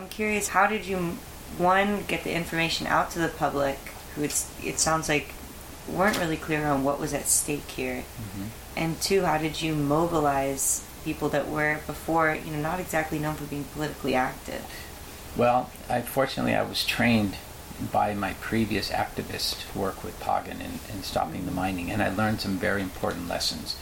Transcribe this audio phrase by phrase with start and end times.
[0.00, 0.96] I'm curious, how did you,
[1.58, 3.76] one, get the information out to the public,
[4.14, 5.34] who it's, it sounds like
[5.86, 8.44] weren't really clear on what was at stake here, Mm-hmm.
[8.76, 13.34] and two, how did you mobilize people that were before, you know, not exactly known
[13.34, 14.64] for being politically active?
[15.36, 17.36] Well, I, fortunately, I was trained
[17.92, 22.40] by my previous activist work with Pagan in, in stopping the mining, and I learned
[22.40, 23.76] some very important lessons.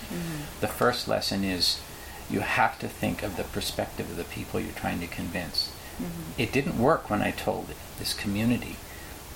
[0.61, 1.81] The first lesson is
[2.31, 5.73] you have to think of the perspective of the people you're trying to convince.
[5.99, 6.41] Mm-hmm.
[6.41, 8.77] It didn't work when I told this community,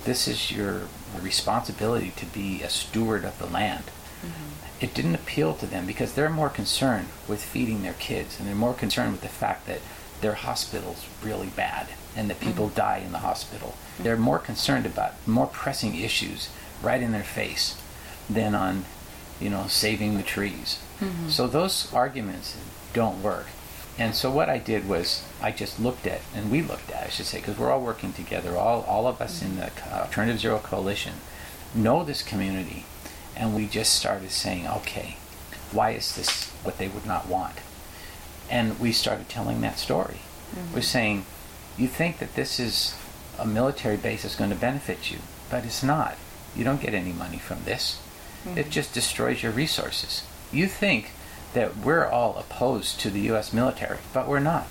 [0.05, 0.83] this is your
[1.21, 3.85] responsibility to be a steward of the land.
[4.21, 4.83] Mm-hmm.
[4.83, 8.55] It didn't appeal to them because they're more concerned with feeding their kids and they're
[8.55, 9.79] more concerned with the fact that
[10.21, 12.75] their hospital's really bad and that people mm-hmm.
[12.75, 13.75] die in the hospital.
[13.99, 16.49] They're more concerned about more pressing issues
[16.81, 17.81] right in their face
[18.29, 18.85] than on,
[19.39, 20.79] you know, saving the trees.
[21.27, 22.57] So those arguments
[22.93, 23.47] don't work.
[23.97, 27.09] And so what I did was I just looked at, and we looked at, I
[27.09, 30.57] should say, because we're all working together, all, all of us in the Alternative Zero
[30.57, 31.15] Coalition
[31.75, 32.85] know this community,
[33.35, 35.17] and we just started saying, okay,
[35.73, 37.57] why is this what they would not want?
[38.49, 40.19] And we started telling that story.
[40.55, 40.75] Mm-hmm.
[40.75, 41.25] We're saying,
[41.77, 42.95] you think that this is
[43.37, 45.17] a military base that's going to benefit you,
[45.49, 46.15] but it's not.
[46.55, 47.99] You don't get any money from this.
[48.45, 48.59] Mm-hmm.
[48.59, 50.23] It just destroys your resources.
[50.53, 51.11] You think
[51.53, 53.51] that we're all opposed to the U.S.
[53.51, 54.67] military, but we're not.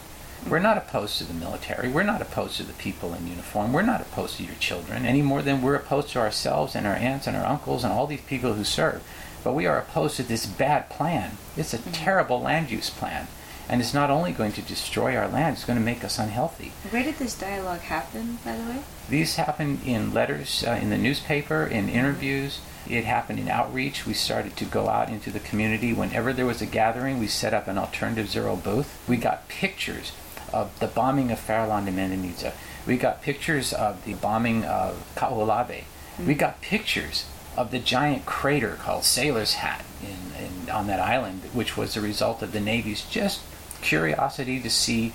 [0.48, 1.88] We're not opposed to the military.
[1.88, 3.72] We're not opposed to the people in uniform.
[3.72, 6.94] We're not opposed to your children any more than we're opposed to ourselves and our
[6.94, 9.02] aunts and our uncles and all these people who serve.
[9.44, 11.38] But we are opposed to this bad plan.
[11.56, 13.28] It's a terrible land use plan.
[13.68, 16.72] And it's not only going to destroy our land, it's going to make us unhealthy.
[16.90, 18.78] Where did this dialogue happen, by the way?
[19.08, 22.60] These happen in letters, uh, in the newspaper, in interviews.
[22.88, 24.04] It happened in outreach.
[24.04, 25.92] We started to go out into the community.
[25.92, 29.00] Whenever there was a gathering, we set up an alternative zero booth.
[29.08, 30.10] We got pictures
[30.52, 32.52] of the bombing of Farallon de Medinilla.
[32.86, 35.66] We got pictures of the bombing of Kahoolawe.
[35.66, 36.26] Mm-hmm.
[36.26, 41.42] We got pictures of the giant crater called Sailor's Hat in, in, on that island,
[41.52, 43.40] which was the result of the Navy's just
[43.82, 45.12] curiosity to see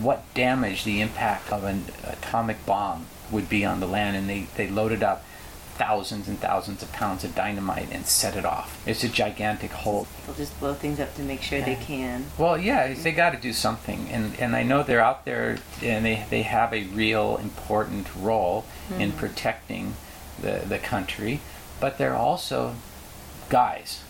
[0.00, 4.16] what damage the impact of an atomic bomb would be on the land.
[4.16, 5.24] And they, they loaded up
[5.76, 8.82] thousands and thousands of pounds of dynamite and set it off.
[8.86, 10.06] It's a gigantic hole.
[10.26, 12.26] They'll just blow things up to make sure they can.
[12.38, 16.04] Well, yeah, they got to do something, and and I know they're out there, and
[16.04, 18.64] they they have a real important role
[18.98, 19.94] in protecting
[20.40, 21.40] the the country,
[21.80, 22.74] but they're also
[23.48, 24.02] guys,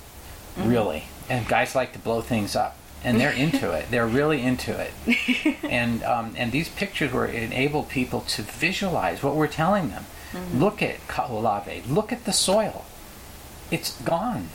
[0.56, 3.90] really, and guys like to blow things up, and they're into it.
[3.90, 9.34] They're really into it, and um, and these pictures were enable people to visualize what
[9.34, 10.06] we're telling them.
[10.36, 10.62] Mm-hmm.
[10.62, 11.88] Look at Kahoolawe.
[11.88, 12.84] Look at the soil.
[13.70, 14.50] It's gone.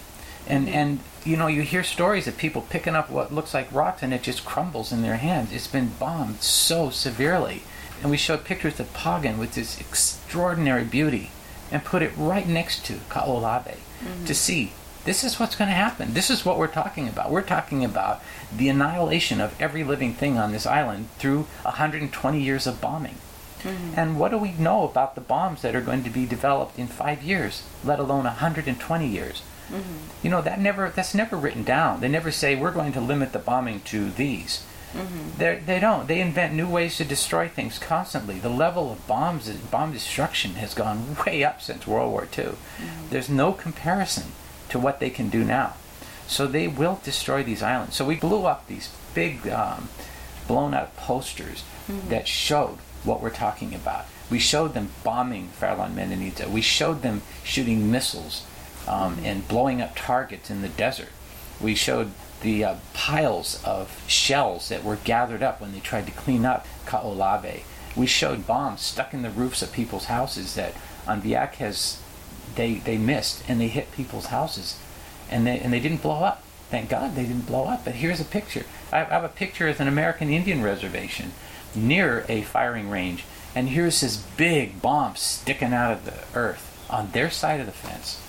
[0.48, 0.76] And mm-hmm.
[0.76, 4.14] and you know you hear stories of people picking up what looks like rocks and
[4.14, 5.52] it just crumbles in their hands.
[5.52, 7.64] It's been bombed so severely.
[8.02, 11.30] And we showed pictures of Pagan with this extraordinary beauty
[11.72, 14.26] and put it right next to Kahoolawe mm-hmm.
[14.26, 16.14] to see this is what's going to happen.
[16.14, 17.32] This is what we're talking about.
[17.32, 18.22] We're talking about
[18.56, 23.16] the annihilation of every living thing on this island through 120 years of bombing.
[23.64, 23.94] Mm-hmm.
[24.00, 26.88] And what do we know about the bombs that are going to be developed in
[26.88, 29.42] five years, let alone 120 years?
[29.70, 29.98] Mm-hmm.
[30.24, 32.02] You know that never that's never written down.
[32.02, 34.66] They never say we're going to limit the bombing to these.
[34.94, 35.38] Mm-hmm.
[35.38, 36.08] They're- They don't.
[36.08, 38.40] They invent new ways to destroy things constantly.
[38.40, 42.54] The level of bombs, bomb destruction, has gone way up since World War II.
[43.10, 44.34] There's no comparison
[44.70, 45.76] to what they can do now.
[46.28, 47.96] So they will destroy these islands.
[47.96, 49.90] So we blew up these big, um,
[50.48, 51.64] blown out posters
[52.10, 54.06] that showed what we're talking about.
[54.30, 56.50] We showed them bombing Farallon Medinilla.
[56.50, 58.46] We showed them shooting missiles
[58.88, 61.10] um, and blowing up targets in the desert.
[61.60, 66.12] We showed the uh, piles of shells that were gathered up when they tried to
[66.12, 67.62] clean up Kahoolawe.
[67.96, 70.74] We showed bombs stuck in the roofs of people's houses that
[71.08, 72.00] on Vieques
[72.56, 74.80] they, they missed and they hit people's houses
[75.30, 76.44] and they, and they didn't blow up.
[76.70, 77.84] Thank God they didn't blow up.
[77.84, 78.66] But here's a picture.
[78.92, 81.34] I have, I have a picture of an American Indian reservation
[81.76, 83.24] near a firing range,
[83.56, 87.72] and here's this big bomb sticking out of the earth on their side of the
[87.72, 88.20] fence.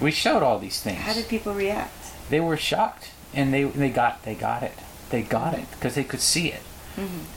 [0.00, 0.98] We showed all these things.
[0.98, 1.94] How did people react?
[2.30, 4.74] they were shocked, and they they got they got it.
[5.10, 6.62] They got it because they could see it.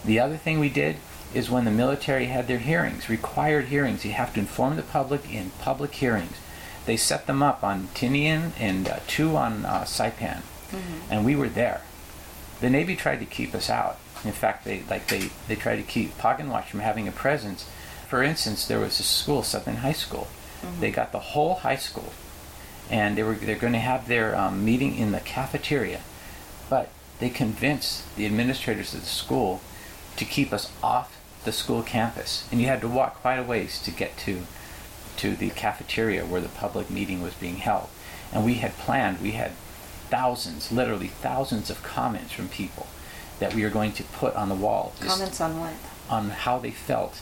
[0.06, 0.96] The other thing we did
[1.36, 5.32] is when the military had their hearings, required hearings, you have to inform the public
[5.32, 6.36] in public hearings.
[6.88, 10.42] They set them up on Tinian and uh, two on uh, Saipan,
[11.12, 11.82] and we were there.
[12.60, 13.98] The Navy tried to keep us out.
[14.24, 17.68] In fact, they like they they tried to keep Pagan Watch from having a presence.
[18.08, 20.28] For instance, there was a school, Southern High School.
[20.80, 22.14] They got the whole high school,
[22.90, 26.02] and they were they're going to have their um, meeting in the cafeteria,
[26.70, 26.90] but
[27.20, 29.62] they convinced the administrators of the school
[30.18, 33.82] to keep us off the school campus, and you had to walk quite a ways
[33.82, 34.44] to get to
[35.18, 37.90] to the cafeteria where the public meeting was being held.
[38.32, 39.52] And we had planned, we had
[40.10, 42.88] thousands, literally thousands of comments from people
[43.42, 44.94] that we are going to put on the wall.
[45.02, 45.74] Comments on what?
[46.10, 47.22] on how they felt.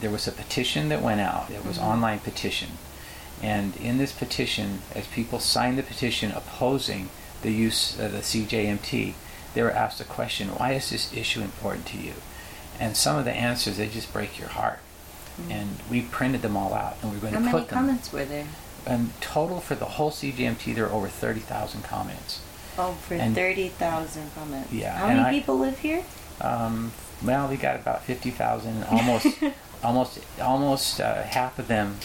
[0.00, 1.50] There was a petition that went out.
[1.50, 1.82] It was Mhm.
[1.82, 2.78] online petition.
[3.42, 7.10] And in this petition, as people signed the petition opposing
[7.42, 9.14] the use of the CJMT,
[9.54, 12.14] they were asked a question, why is this issue important to you?
[12.80, 14.78] And some of the answers, they just break your heart.
[15.40, 15.50] Mhm.
[15.52, 17.76] And we printed them all out, and we're going How to put them.
[17.78, 18.46] How many comments were there?
[18.86, 22.38] And total for the whole CJMT, there are over 30,000 comments.
[22.78, 24.72] Oh, for And- 30,000 comments.
[24.72, 26.04] Yeah, How many I- people live here?
[26.40, 26.92] Um,
[27.22, 28.84] well, we got about 50,000.
[28.84, 29.26] Almost,
[29.82, 31.96] almost, almost uh, half of them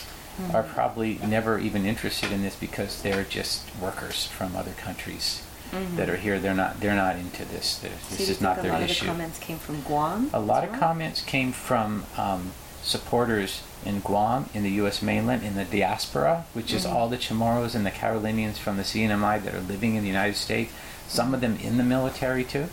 [0.51, 0.73] are Mhm.
[0.73, 5.95] probably never even interested in this because they're just workers from other countries Mhm.
[5.97, 6.39] that are here.
[6.39, 6.79] They're not.
[6.79, 7.75] They're not into this.
[7.77, 9.01] They're, So this you is not a their lot issue.
[9.05, 10.31] of the comments came from Guam?
[10.33, 12.53] A lot of comments came from um,
[12.83, 15.01] supporters in Guam, in the U.S.
[15.01, 16.93] mainland, in the diaspora, which is Mhm.
[16.93, 20.35] all the Chamorros and the Carolinians from the CNMI that are living in the United
[20.37, 20.71] States.
[21.07, 22.69] Some of them in the military too,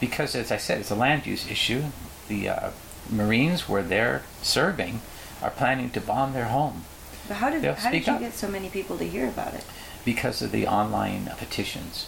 [0.00, 1.84] because as I said, it's a land use issue.
[2.28, 2.70] The uh,
[3.10, 5.00] Marines, where they're serving,
[5.42, 6.84] are planning to bomb their home
[7.28, 8.20] But how did They'll how did you up.
[8.20, 9.64] get so many people to hear about it?
[10.04, 12.06] because of the online petitions.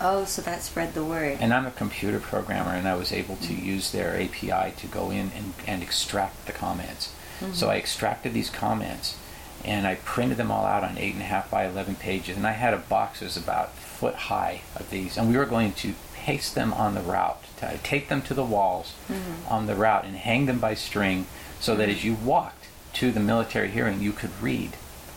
[0.00, 1.38] Oh, so that spread the word.
[1.40, 5.10] And I'm a computer programmer, and I was able to use their API to go
[5.10, 7.12] in and, and extract the comments.
[7.52, 7.70] So Mhm.
[7.70, 9.16] I extracted these comments,
[9.64, 12.36] and I printed them all out on eight and a half by eleven pages.
[12.36, 15.46] And I had a box that was about foot high of these, and we were
[15.46, 19.50] going to paste them on the route, to take them to the walls Mhm.
[19.50, 21.26] on the route, and hang them by string,
[21.60, 22.64] so that as you walked
[22.94, 24.72] to the military hearing, you could read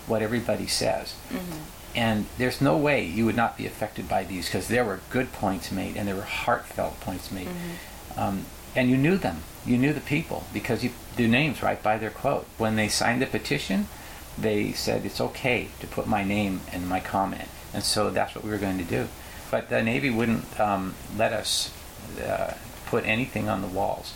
[0.08, 1.14] what everybody says.
[1.32, 1.60] Mhm.
[1.98, 5.34] And there's no way you would not be affected by these because there were good
[5.34, 7.48] points made and there were heartfelt points made.
[7.48, 8.22] Mhm.
[8.22, 8.46] Um,
[8.76, 9.42] and you knew them.
[9.66, 12.46] You knew the people because you do names right by their quote.
[12.60, 13.88] When they signed the petition,
[14.38, 17.50] they said it's okay to put my name and my comment.
[17.74, 19.08] And so that's what we were going to do.
[19.50, 21.72] But the Navy wouldn't um, let us
[22.24, 22.54] uh,
[22.86, 24.14] put anything on the walls.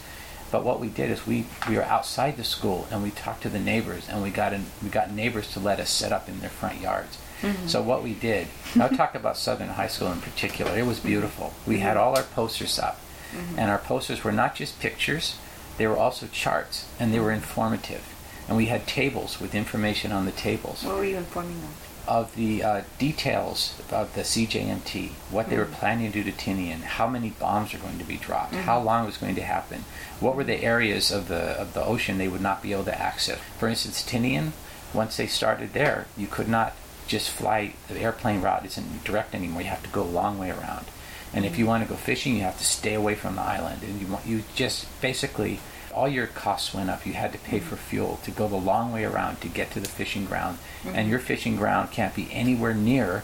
[0.51, 3.49] But what we did is we, we were outside the school and we talked to
[3.49, 6.41] the neighbors and we got in, we got neighbors to let us set up in
[6.41, 7.17] their front yards.
[7.41, 7.69] Mhm.
[7.69, 8.47] So what we did,
[8.79, 10.77] I'll talk about Southern High School in particular.
[10.77, 11.53] It was beautiful.
[11.65, 12.99] We had all our posters up,
[13.33, 13.57] Mhm.
[13.57, 15.35] and our posters were not just pictures;
[15.77, 18.01] they were also charts, and they were informative.
[18.47, 21.69] And we had tables with information on the tables What were you informing them?
[22.07, 25.73] of the uh, details of the CJMT, what they were Mhm.
[25.73, 29.03] planning to do to Tinian, how many bombs are going to be dropped, how long
[29.03, 29.85] it was going to happen,
[30.19, 33.01] what were the areas of the of the ocean they would not be able to
[33.01, 33.37] access.
[33.59, 34.51] For instance, Tinian,
[34.93, 36.73] once they started there, you could not
[37.11, 39.61] just fly the airplane route isn't direct anymore.
[39.61, 40.85] You have to go a long way around.
[41.33, 41.67] And if you Mhm.
[41.67, 43.83] want to go fishing, you have to stay away from the island.
[43.83, 45.59] And you want, you just basically
[45.93, 47.05] all your costs went up.
[47.05, 49.81] You had to pay for fuel to go the long way around to get to
[49.81, 50.57] the fishing ground.
[50.85, 50.95] Mhm.
[50.95, 53.23] And your fishing ground can't be anywhere near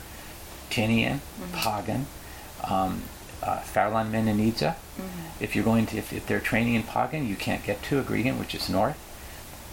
[0.69, 1.53] Tinian, Mhm.
[1.53, 2.07] Pagan,
[2.65, 3.03] um,
[3.41, 4.75] uh, Farallon Medinilla.
[4.99, 5.05] Mhm.
[5.39, 8.37] If you're going to, if, if they're training in Pagan, you can't get to Agrigan,
[8.37, 8.97] which is north.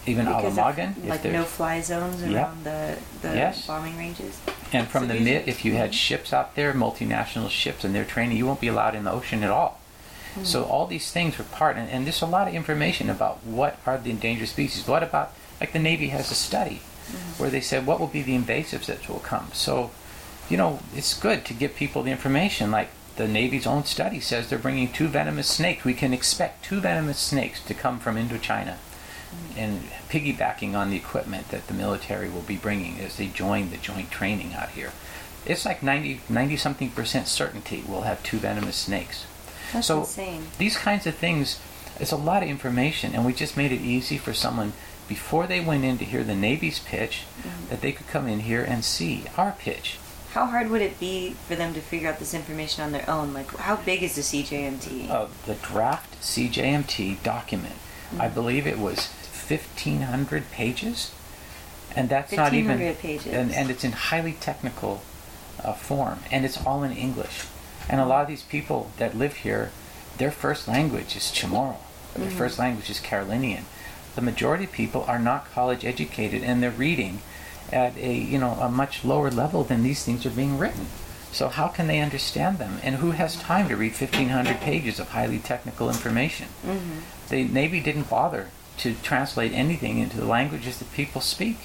[0.07, 3.65] Even Because Alamagan, if like no fly zones around the the Yes.
[3.65, 4.37] bombing ranges.
[4.71, 5.93] And from So the mid, if you had Mhm.
[5.93, 9.43] ships out there, multinational ships, and they're training, you won't be allowed in the ocean
[9.43, 9.79] at all.
[10.43, 10.69] So Mhm.
[10.69, 13.97] all these things were part, and, and there's a lot of information about what are
[13.97, 14.85] the endangered species.
[14.87, 15.31] What about,
[15.61, 17.39] like the Navy has a study Mhm.
[17.39, 19.49] where they said what will be the invasives that will come.
[19.53, 19.91] So,
[20.49, 22.69] you know, it's good to give people the information.
[22.69, 25.85] Like the Navy's own study says they're bringing two venomous snakes.
[25.85, 28.73] We can expect two venomous snakes to come from Indochina.
[29.57, 33.77] And piggybacking on the equipment that the military will be bringing as they join the
[33.77, 34.91] joint training out here.
[35.45, 39.25] It's like 90, 90 something percent certainty we'll have two venomous snakes.
[39.73, 40.47] That's so insane.
[40.57, 41.59] these kinds of things,
[41.99, 44.73] it's a lot of information, and we just made it easy for someone
[45.07, 47.69] before they went in to hear the Navy's pitch Mhm.
[47.69, 49.97] that they could come in here and see our pitch.
[50.33, 53.33] How hard would it be for them to figure out this information on their own?
[53.33, 55.09] Like, how big is the CJMT?
[55.09, 57.75] Uh, the draft CJMT document,
[58.19, 58.33] I Mhm.
[58.33, 59.09] believe it was
[59.49, 61.11] 1,500 pages,
[61.95, 63.33] and that's not even 1,500 pages.
[63.33, 65.01] and, and it's in highly technical
[65.63, 67.45] uh, form, and it's all in English.
[67.89, 69.71] And a lot of these people that live here,
[70.17, 71.77] their first language is Chamorro.
[72.15, 72.31] Their Mhm.
[72.31, 73.65] first language is Carolinian.
[74.15, 77.21] The majority of people are not college educated, and they're reading
[77.71, 80.87] at a you know a much lower level than these things are being written.
[81.33, 82.79] So how can they understand them?
[82.81, 86.47] And who has time to read 1,500 pages of highly technical information?
[86.63, 86.99] hmm
[87.29, 91.57] The Navy didn't bother to translate anything into the languages that people speak.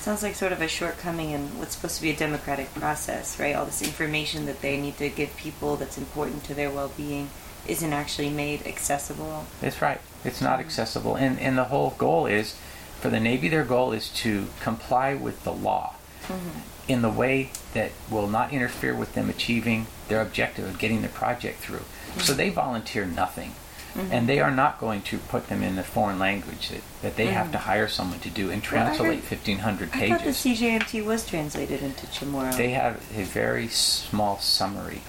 [0.00, 3.56] Sounds like sort of a shortcoming in what's supposed to be a democratic process, right?
[3.56, 7.30] All this information that they need to give people that's important to their well-being
[7.66, 9.46] isn't actually made accessible.
[9.60, 10.00] That's right.
[10.24, 10.68] It's not mm-hmm.
[10.68, 11.16] accessible.
[11.16, 12.56] And, and the whole goal is
[13.00, 16.60] for the Navy, their goal is to comply with the law mm-hmm.
[16.88, 21.08] in the way that will not interfere with them achieving their objective of getting the
[21.08, 21.82] project through.
[22.18, 22.36] So mm-hmm.
[22.36, 23.54] they volunteer nothing.
[23.96, 24.12] Mm-hmm.
[24.12, 27.26] And they are not going to put them in a foreign language that, that they
[27.26, 27.66] have to mm-hmm.
[27.66, 30.36] hire someone to do and Well, heard- translate 1,500 I thought the pages.
[30.36, 32.56] CJMT was translated into Chamorro.
[32.56, 35.00] They have a very small summary.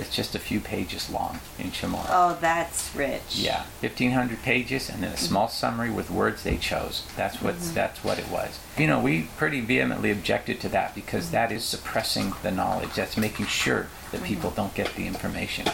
[0.00, 2.06] It's just a few pages long in Chamorro.
[2.08, 3.36] oh, that's rich.
[3.36, 7.04] Yeah, fifteen hundred pages, and then a small summary with words they chose.
[7.16, 7.74] That's what Mm-hmm.
[7.74, 8.58] that's what it was.
[8.78, 11.32] You know, we pretty vehemently objected to that because Mm-hmm.
[11.34, 12.94] that is suppressing the knowledge.
[12.94, 15.66] That's making sure that people don't get the information.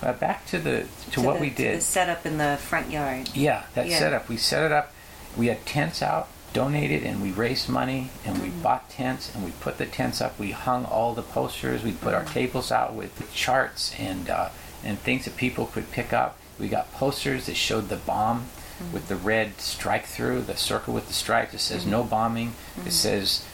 [0.00, 1.10] But back to the to, Mm-hmm.
[1.12, 1.76] To what the- we did.
[1.78, 3.28] The setup in the front yard.
[3.34, 3.98] Yeah, that Yeah.
[3.98, 4.28] setup.
[4.28, 4.92] We set it up.
[5.36, 8.62] We had tents out, donated, and we raised money, and we Mm-hmm.
[8.62, 10.38] bought tents, and we put the tents up.
[10.38, 11.82] We hung all the posters.
[11.82, 12.32] We put our Mm-hmm.
[12.34, 14.48] tables out with charts and uh,
[14.84, 16.36] and things that people could pick up.
[16.58, 18.46] We got posters that showed the bomb
[18.80, 18.92] Mm-hmm.
[18.94, 21.52] with the red strike through, the circle with the stripes.
[21.54, 22.54] It says no bombing.
[22.86, 23.44] It says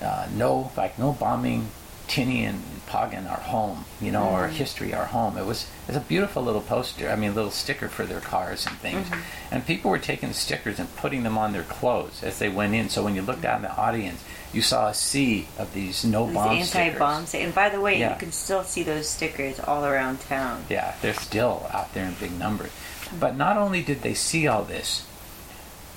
[0.00, 1.68] uh, no, like no bombing.
[2.08, 4.56] Tinian and Pagan our home, you know, our mm-hmm.
[4.56, 5.36] history, our home.
[5.36, 7.10] It was it's a beautiful little poster.
[7.10, 9.06] I mean, a little sticker for their cars and things.
[9.08, 9.54] Mm-hmm.
[9.54, 12.74] And people were taking the stickers and putting them on their clothes as they went
[12.74, 12.88] in.
[12.88, 16.26] So when you looked out in the audience, you saw a sea of these no
[16.26, 17.26] These bomb anti-bomb.
[17.26, 17.46] stickers.
[17.46, 18.14] And by the way, Yeah.
[18.14, 20.64] you can still see those stickers all around town.
[20.70, 22.70] Yeah, they're still out there in big numbers.
[22.70, 23.18] Mm-hmm.
[23.18, 25.04] But not only did they see all this,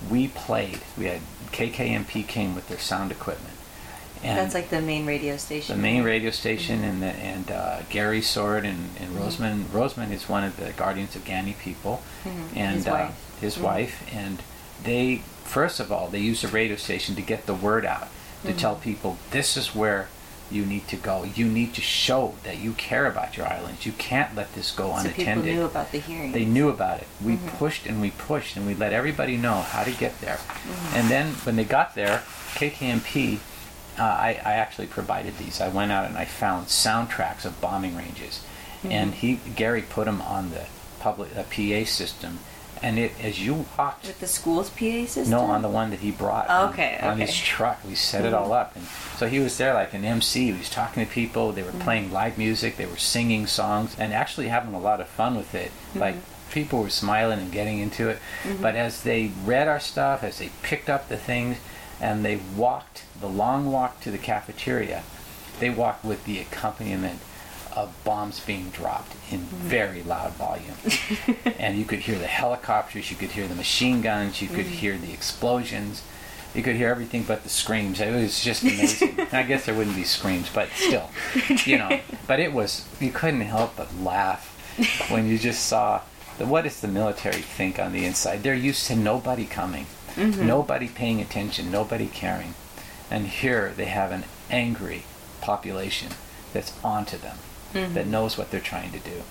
[0.10, 0.82] we played.
[0.98, 3.56] We had KKMP came with their sound equipment.
[4.24, 5.76] And That's like the main radio station.
[5.76, 9.24] the main radio station and the, and uh, Gary Sword and, and Mm-hmm.
[9.44, 9.64] Roseman.
[9.66, 12.56] Roseman is one of the guardians of Gani people, Mhm.
[12.56, 13.40] and His uh, wife.
[13.42, 13.62] his Mhm.
[13.62, 14.04] wife.
[14.14, 14.44] And
[14.84, 18.08] they first of all they use the radio station to get the word out
[18.44, 18.58] to Mm-hmm.
[18.58, 20.08] tell people this is where
[20.52, 21.24] you need to go.
[21.24, 23.86] You need to show that you care about your islands.
[23.86, 25.56] You can't let this go so people unattended.
[25.56, 26.32] knew about the hearing.
[26.34, 27.08] They knew about it.
[27.24, 27.58] We Mm-hmm.
[27.58, 30.36] pushed and we pushed and we let everybody know how to get there.
[30.38, 30.96] Mm-hmm.
[30.98, 32.24] And then when they got there,
[32.56, 33.40] KKMP,
[34.00, 35.60] uh, I, I actually provided these.
[35.62, 38.44] I went out and I found soundtracks of bombing ranges,
[38.82, 38.92] Mm-hmm.
[38.94, 40.66] and he Gary put them on the
[41.00, 42.40] public uh, PA system,
[42.82, 44.08] and it as you walked.
[44.08, 45.30] With the school's PA system?
[45.30, 46.48] No, on the one that he brought.
[46.50, 48.86] Oh, on- okay, On his truck, we set it all up, and
[49.18, 50.46] so he was there like an MC.
[50.52, 51.52] He was talking to people.
[51.52, 51.82] They were Mm-hmm.
[51.82, 52.78] playing live music.
[52.78, 55.70] They were singing songs and actually having a lot of fun with it.
[55.92, 56.00] Mm-hmm.
[56.00, 56.16] Like
[56.52, 58.18] people were smiling and getting into it.
[58.62, 61.58] But as they read our stuff, as they picked up the things,
[62.02, 65.04] and they walked the long walk to the cafeteria,
[65.60, 67.20] they walked with the accompaniment
[67.74, 69.68] of bombs being dropped in Mm-hmm.
[69.70, 70.76] very loud volume.
[71.60, 74.98] and you could hear the helicopters, you could hear the machine guns, you could hear
[74.98, 76.04] the explosions,
[76.54, 78.02] you could hear everything but the screams.
[78.02, 79.16] It was just amazing.
[79.32, 81.10] I guess there wouldn't be screams, but still,
[81.66, 82.00] you know.
[82.28, 84.48] But it was you couldn't help but laugh
[85.10, 86.02] when you just saw
[86.38, 88.44] the, what does the military think on the inside?
[88.44, 89.86] They're used to nobody coming,
[90.18, 92.54] nobody paying attention, nobody caring,
[93.12, 95.04] and here they have an angry
[95.42, 96.14] population
[96.54, 97.38] that's onto them,
[97.74, 97.94] mm-hmm.
[97.94, 99.24] that knows what they're trying to do.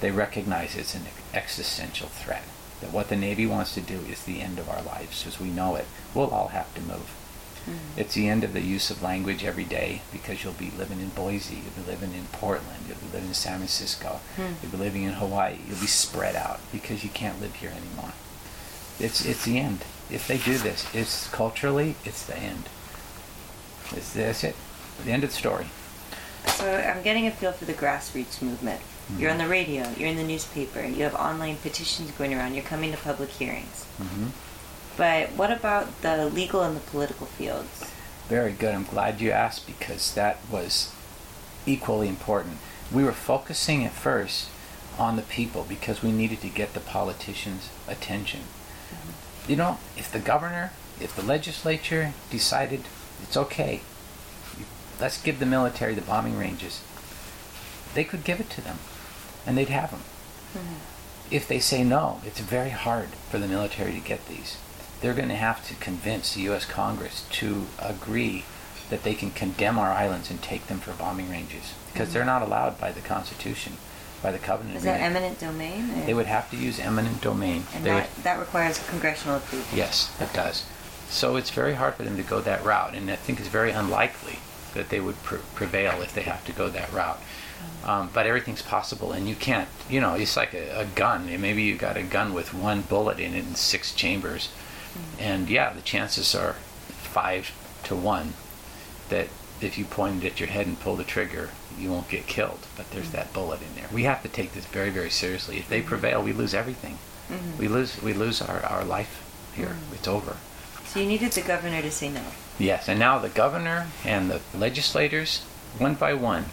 [0.00, 2.42] They recognize it's an existential threat.
[2.80, 5.48] That what the Navy wants to do is the end of our lives as we
[5.48, 5.86] know it.
[6.12, 7.14] We'll all have to move.
[7.62, 8.00] Mm-hmm.
[8.00, 11.10] It's the end of the use of language every day because you'll be living in
[11.10, 14.54] Boise, you'll be living in Portland, you'll be living in San Francisco, mm-hmm.
[14.60, 15.58] you'll be living in Hawaii.
[15.68, 18.12] You'll be spread out because you can't live here anymore.
[18.98, 19.84] It's it's the end.
[20.10, 22.64] If they do this, it's culturally it's the end.
[23.96, 24.56] It's, that's it.
[25.04, 25.66] The end of the story.
[26.46, 28.80] So I'm getting a feel for the grassroots movement.
[29.18, 32.64] You're on the radio, you're in the newspaper, you have online petitions going around, you're
[32.64, 33.84] coming to public hearings.
[33.98, 34.28] hmm
[34.96, 37.90] But what about the legal and the political fields?
[38.28, 38.74] Very good.
[38.74, 40.94] I'm glad you asked because that was
[41.66, 42.58] equally important.
[42.90, 44.48] We were focusing at first
[44.98, 48.42] on the people because we needed to get the politicians' attention.
[49.48, 52.82] You know, if the governor, if the legislature decided
[53.22, 53.80] it's okay,
[55.00, 56.80] let's give the military the bombing ranges,
[57.94, 58.78] they could give it to them
[59.46, 60.00] and they'd have them.
[60.54, 61.34] Mm-hmm.
[61.34, 64.58] If they say no, it's very hard for the military to get these.
[65.00, 66.64] They're going to have to convince the U.S.
[66.64, 68.44] Congress to agree
[68.90, 72.28] that they can condemn our islands and take them for bombing ranges because they're mm-hmm.
[72.28, 73.78] not allowed by the Constitution,
[74.22, 75.16] by the covenant Is that agreement.
[75.16, 76.02] eminent domain?
[76.02, 77.64] or- They would have to use eminent domain.
[77.74, 79.66] And They would- that, that requires congressional approval.
[79.76, 80.64] Yes, it does.
[81.12, 83.70] So it's very hard for them to go that route, and I think it's very
[83.70, 84.38] unlikely
[84.74, 87.20] that they would pre- prevail if they have to go that route.
[87.84, 91.26] Um, but everything's possible, and you can't, you know, it's like a, a gun.
[91.40, 94.48] Maybe you've got a gun with one bullet in it and six chambers,
[95.18, 96.54] and yeah, the chances are
[96.88, 97.52] five
[97.84, 98.32] to one
[99.10, 99.28] that
[99.60, 102.66] if you pointed at your head and pulled the trigger, you won't get killed.
[102.76, 103.88] But there's that bullet in there.
[103.92, 105.58] We have to take this very, very seriously.
[105.58, 106.98] If they prevail, we lose everything.
[107.30, 107.58] Mhm.
[107.58, 109.22] We lose we lose our, our life
[109.54, 109.76] here.
[109.90, 109.94] Mhm.
[109.94, 110.36] It's over.
[110.92, 112.20] So you needed the governor to say no.
[112.58, 115.38] Yes, and now the governor and the legislators,
[115.78, 116.46] one by one,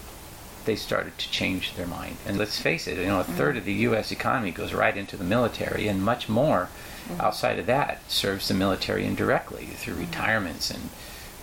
[0.63, 2.15] they started to change their mind.
[2.25, 3.33] And let's face it, you know, a mm-hmm.
[3.33, 4.13] third of the U.S.
[4.13, 6.69] economy goes right into the military, and much more
[7.09, 7.19] mm-hmm.
[7.19, 10.05] outside of that serves the military indirectly through mm-hmm.
[10.05, 10.89] retirements and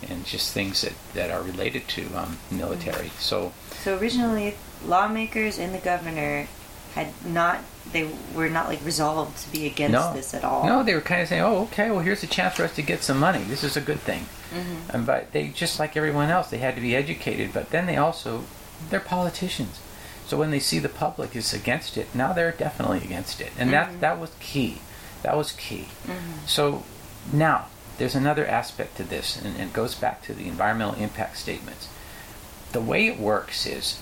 [0.09, 3.11] and just things that, that are related to um, military.
[3.19, 6.49] So So originally, lawmakers and the governor
[6.97, 7.61] had not,
[7.93, 10.67] they were not like resolved to be against no, this at all.
[10.67, 12.83] no, they were kind of saying, "Oh, okay, well, here's a chance for us to
[12.83, 13.45] get some money.
[13.45, 14.95] This is a good thing." Mhm.
[14.95, 17.53] And but they just like everyone else, they had to be educated.
[17.53, 18.45] But then they also,
[18.91, 19.79] they're politicians.
[20.27, 23.69] So when they see the public is against it, now they're definitely against it, and
[23.69, 23.73] Mhm.
[23.73, 24.81] that that was key.
[25.23, 25.89] That was key.
[26.09, 26.49] Mhm.
[26.49, 26.83] So
[27.33, 27.67] now
[27.99, 31.89] there's another aspect to this, and it goes back to the environmental impact statements.
[32.73, 33.97] The way it works is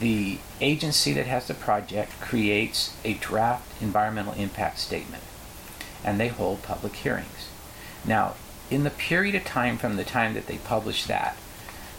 [0.00, 5.22] the agency that has the project creates a draft environmental impact statement,
[6.04, 7.48] and they hold public hearings.
[8.04, 8.34] Now,
[8.70, 11.36] in the period of time from the time that they publish that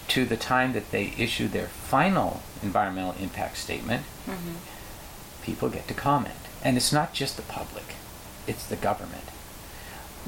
[0.09, 4.55] to the time that they issue their final environmental impact statement, Mhm.
[5.43, 6.35] people get to comment.
[6.63, 7.95] And it's not just the public,
[8.47, 9.29] it's the government.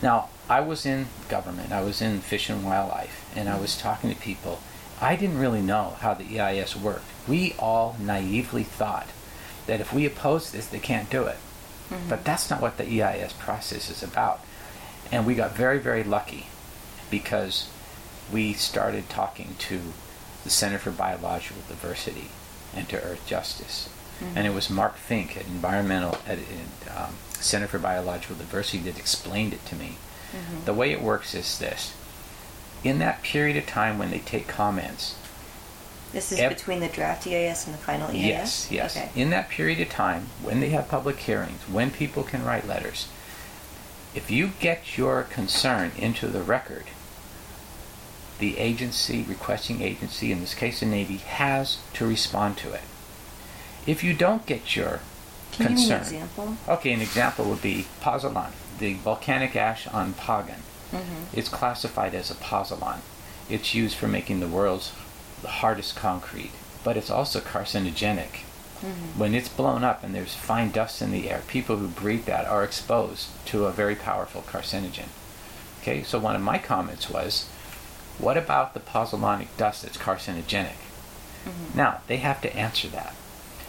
[0.01, 4.09] Now, I was in government, I was in Fish and Wildlife, and I was talking
[4.09, 4.61] to people.
[5.01, 7.05] I didn't really know how the EIS worked.
[7.27, 9.07] We all naively thought
[9.65, 11.37] that if we oppose this, they can't do it.
[11.89, 12.07] Mhm.
[12.09, 14.39] But that's not what the EIS process is about.
[15.11, 16.47] And we got very, very lucky
[17.09, 17.65] because
[18.31, 19.93] we started talking to
[20.43, 22.29] the Center for Biological Diversity
[22.75, 23.89] and to Earth Justice.
[24.21, 24.27] Mhm.
[24.35, 26.37] And it was Mark Fink at Environmental at
[26.95, 29.97] um, Center for Biological Diversity that explained it to me.
[30.33, 30.65] Mhm.
[30.65, 31.91] The way it works is this:
[32.83, 35.15] in that period of time when they take comments,
[36.11, 38.15] This is Ev- between the draft EIS and the final EIS?
[38.15, 38.97] Yes, yes.
[38.97, 39.09] Okay.
[39.15, 43.07] In that period of time, when they have public hearings, when people can write letters,
[44.13, 46.85] if you get your concern into the record,
[48.39, 52.81] the agency, requesting agency, in this case the Navy, has to respond to it.
[53.85, 54.99] If you don't get your
[55.51, 56.57] Can you give me concern, an example?
[56.67, 60.63] okay, an example would be pozzolan, the volcanic ash on Pagan.
[60.91, 61.33] Mhm.
[61.33, 62.99] It's classified as a pozzolan.
[63.49, 64.91] It's used for making the world's
[65.45, 66.51] hardest concrete,
[66.83, 68.43] but it's also carcinogenic.
[68.83, 69.15] Mhm.
[69.17, 72.45] When it's blown up and there's fine dust in the air, people who breathe that
[72.45, 75.09] are exposed to a very powerful carcinogen.
[75.81, 77.45] Okay, so one of my comments was,
[78.17, 80.77] what about the pozzolanic dust that's carcinogenic?
[81.45, 81.75] Mhm.
[81.75, 83.13] Now, they have to answer that.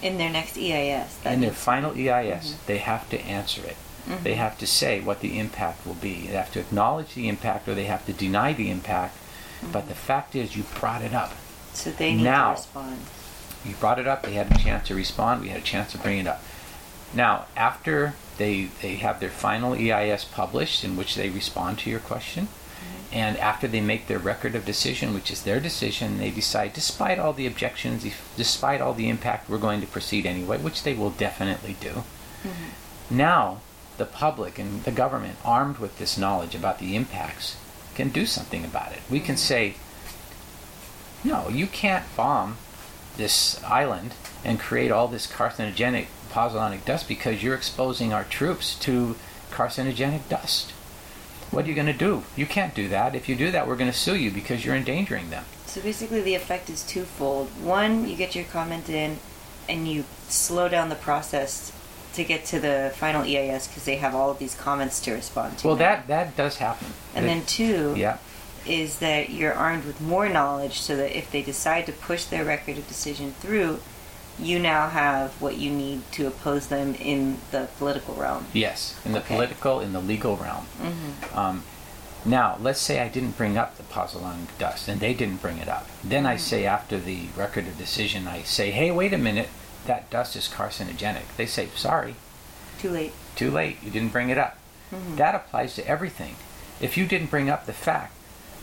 [0.03, 1.11] In their next EIS.
[1.25, 2.67] In their final EIS, Mhm.
[2.67, 3.77] they have to answer it.
[4.07, 4.37] They Mhm.
[4.37, 6.27] have to say what the impact will be.
[6.27, 9.17] They have to acknowledge the impact or they have to deny the impact.
[9.71, 11.33] But the fact is, you brought it up.
[11.73, 12.99] So they need Now- to respond.
[13.65, 14.25] You brought it up.
[14.25, 15.41] They had a chance to respond.
[15.43, 16.43] We had a chance to bring it up.
[17.15, 22.01] Now, after they they have their final EIS published, in which they respond to your
[22.01, 22.49] question,
[23.13, 27.19] and after they make their record of decision, which is their decision, they decide, despite
[27.21, 28.05] all the objections,
[28.37, 32.03] despite all the impact, we're going to proceed anyway, which they will definitely do.
[32.45, 32.51] Mhm.
[33.11, 33.59] Now,
[34.03, 37.57] the public and the government, armed with this knowledge about the impacts,
[37.95, 38.99] can do something about it.
[39.09, 39.77] We can say,
[41.23, 42.57] no, you can't bomb
[43.17, 49.15] this island and create all this carcinogenic pozzolanic dust because you're exposing our troops to
[49.53, 50.73] carcinogenic dust.
[51.53, 52.25] What are you going to do?
[52.35, 53.15] You can't do that.
[53.15, 55.45] If you do that, we're going to sue you because you're endangering them.
[55.67, 57.49] So basically, the effect is twofold.
[57.63, 59.19] One, you get your comment in,
[59.69, 61.73] and you slow down the process
[62.15, 65.59] to get to the final EIS because they have all of these comments to respond
[65.59, 65.67] to.
[65.69, 65.83] Well, now.
[65.83, 66.89] that that does happen.
[67.15, 68.19] And then two yeah,
[68.67, 72.45] is that you're armed with more knowledge, so that if they decide to push their
[72.45, 73.81] record of decision through,
[74.39, 78.47] you now have what you need to oppose them in the political realm.
[78.53, 79.35] yes, in the Okay.
[79.35, 80.67] political, in the legal realm.
[80.81, 81.39] Mm-hmm.
[81.39, 81.65] Um,
[82.25, 85.69] now, let's say I didn't bring up the pozzolanic dust, and they didn't bring it
[85.69, 85.89] up.
[86.05, 89.49] Then I say after the record of decision, I say, "Hey, wait a minute,
[89.87, 92.15] that dust is carcinogenic." They say, "Sorry,
[92.79, 93.13] Too late.
[93.37, 93.79] too late.
[93.83, 94.57] You didn't bring it up."
[94.93, 95.17] Mhm.
[95.17, 96.37] That applies to everything.
[96.81, 98.13] If you didn't bring up the fact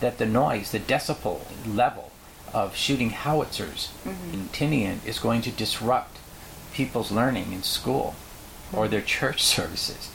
[0.00, 2.10] that the noise, the decibel level
[2.52, 4.32] of shooting howitzers Mhm.
[4.34, 6.16] in Tinian is going to disrupt
[6.72, 8.14] people's learning in school
[8.72, 10.08] or their church services,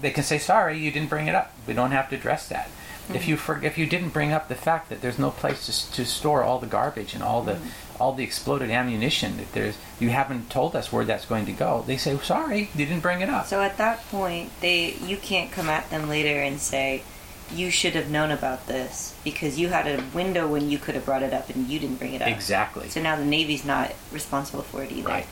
[0.00, 1.52] they can say, "Sorry, you didn't bring it up.
[1.66, 2.68] We don't have to address that."
[3.14, 5.92] If you for, if you didn't bring up the fact that there's no place to,
[5.96, 7.58] to store all the garbage and all the
[8.00, 11.84] all the exploded ammunition that there's you haven't told us where that's going to go,
[11.86, 15.50] they say, "Sorry, you didn't bring it up." So at that point, they you can't
[15.50, 17.02] come at them later and say
[17.50, 21.04] you should have known about this because you had a window when you could have
[21.04, 22.28] brought it up and you didn't bring it up.
[22.28, 22.88] exactly.
[22.88, 25.08] So now the Navy's not responsible for it either.
[25.08, 25.26] Right.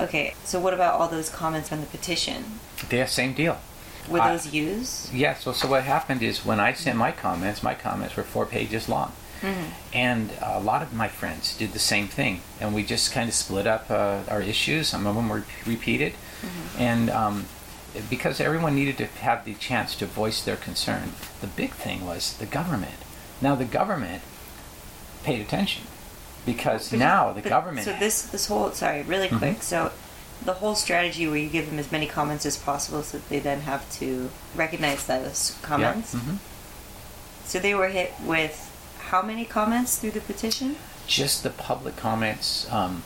[0.00, 2.58] Okay, so what about all those comments on the petition?
[2.88, 3.58] They're same deal.
[4.08, 5.12] Were I- those used?
[5.14, 8.46] Yeah, so, so what happened is when I sent my comments, my comments were four
[8.46, 9.12] pages long.
[9.92, 12.40] And a lot of my friends did the same thing.
[12.60, 14.88] And we just kind of split up uh, our issues.
[14.88, 16.14] Some of them were repeated.
[16.78, 17.46] And um,
[18.08, 22.36] because everyone needed to have the chance to voice their concern, the big thing was
[22.38, 22.94] the government.
[23.40, 24.22] Now, the government
[25.24, 25.84] paid attention
[26.46, 27.84] because But- now the but- government.
[27.84, 29.38] So this this whole sorry, really Mhm.
[29.38, 29.62] quick.
[29.62, 29.92] So
[30.44, 33.38] the whole strategy where you give them as many comments as possible, so that they
[33.38, 36.14] then have to recognize those Yeah, comments.
[36.14, 36.38] mhm.
[37.46, 38.68] So they were hit with
[39.12, 40.74] how many comments through the petition?
[41.06, 42.70] just the public comments.
[42.72, 43.02] Um,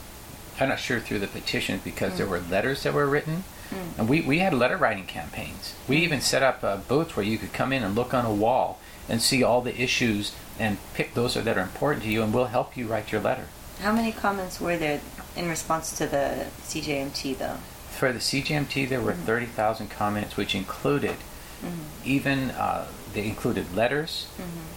[0.59, 2.31] I'm not sure through the petition because there mm.
[2.31, 3.99] were letters that were written, mm.
[3.99, 5.75] and we, we had letter writing campaigns.
[5.88, 6.03] We mm.
[6.03, 8.33] even set up uh, a booth where you could come in and look on a
[8.33, 12.33] wall and see all the issues and pick those that are important to you, and
[12.33, 13.47] we'll help you write your letter.
[13.81, 15.01] How many comments were there
[15.37, 17.59] in response to the CJMT though?
[17.90, 21.16] For the CJMT, there were 30,000 comments, which included
[21.62, 21.83] mm-hmm.
[22.05, 22.87] even uh,
[23.17, 24.27] they included letters.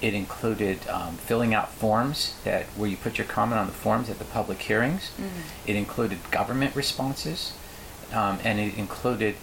[0.02, 4.10] It included um, filling out forms that where you put your comment on the forms
[4.10, 5.12] at the public hearings.
[5.68, 7.52] It included government responses,
[8.14, 9.36] um, and it included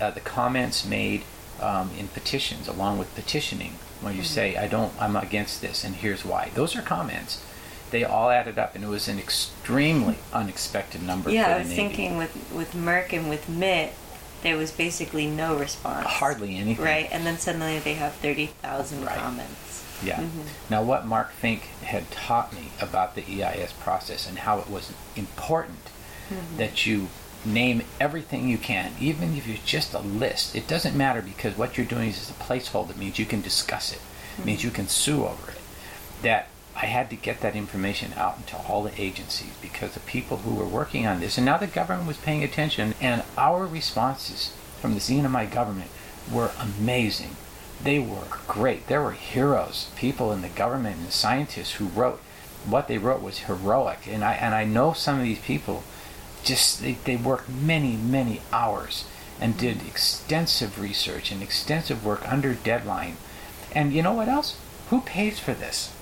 [0.00, 1.24] uh, the comments made
[1.60, 5.96] um, in petitions, along with petitioning, where you say, "I don't, I'm against this, and
[5.96, 7.44] here's why." Those are comments.
[7.90, 11.30] They all added up, and it was an extremely unexpected number.
[11.30, 11.82] yeah, I was Navy.
[11.82, 13.94] thinking with with MIRC and with MITT,
[14.42, 16.06] there was basically no response.
[16.06, 16.84] hardly anything.
[16.84, 19.16] Right, and then suddenly they have thirty thousand Right.
[19.16, 19.84] comments.
[20.02, 20.18] Yeah.
[20.20, 20.46] Mhm.
[20.70, 24.92] Now, what Mark Fink had taught me about the EIS process and how it was
[25.16, 25.78] important
[26.56, 27.08] that you
[27.44, 30.54] name everything you can, even if it's just a list.
[30.54, 32.90] It doesn't matter because what you're doing is a placeholder.
[32.90, 34.00] It means you can discuss it.
[34.38, 35.58] It means you can sue over it.
[36.22, 36.48] That
[36.80, 40.54] I had to get that information out into all the agencies because the people who
[40.54, 44.94] were working on this, and now the government was paying attention, and our responses from
[44.94, 45.90] the CNMI government
[46.30, 47.34] were amazing.
[47.82, 48.86] They were great.
[48.86, 52.20] There were heroes, people in the government and scientists who wrote.
[52.64, 55.82] What they wrote was heroic, and I and I know some of these people.
[56.44, 59.04] Just they, they worked many many hours
[59.40, 63.16] and did extensive research and extensive work under deadline.
[63.72, 64.56] And you know what else?
[64.90, 65.92] Who pays for this?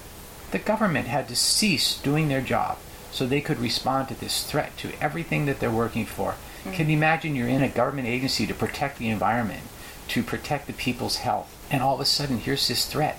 [0.50, 2.78] The government had to cease doing their job
[3.10, 6.34] so they could respond to this threat to everything that they're working for.
[6.64, 6.74] Mm.
[6.74, 9.62] Can you imagine you're in a government agency to protect the environment,
[10.08, 13.18] to protect the people's health, and all of a sudden here's this threat?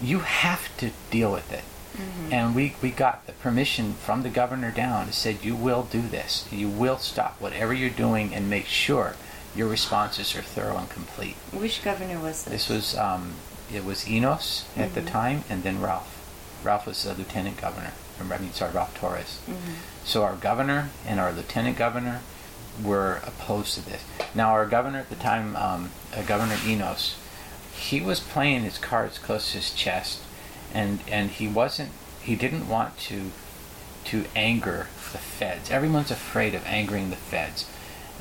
[0.00, 1.64] You have to deal with it.
[1.96, 2.32] Mm-hmm.
[2.32, 6.00] And we, we got the permission from the governor down to said, you will do
[6.00, 6.48] this.
[6.50, 9.14] You will stop whatever you're doing and make sure
[9.54, 11.34] your responses are thorough and complete.
[11.52, 12.66] Which governor was this?
[12.66, 13.34] This was um,
[13.72, 15.08] it was Inos at the mm-hmm.
[15.10, 16.21] time, and then Ralph.
[16.64, 17.92] Ralph was the lieutenant governor.
[18.20, 19.40] I mean, sorry, Ralph Torres.
[20.04, 22.20] So our governor and our lieutenant governor
[22.82, 24.04] were opposed to this.
[24.34, 27.14] Now our governor at the time, um, uh, Governor Inos,
[27.74, 30.20] he was playing his cards close to his chest,
[30.72, 31.90] and and he wasn't.
[32.22, 33.30] He didn't want to
[34.04, 35.70] to anger the feds.
[35.70, 37.68] Everyone's afraid of angering the feds.